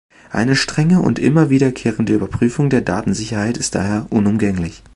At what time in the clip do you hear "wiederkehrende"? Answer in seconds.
1.51-2.15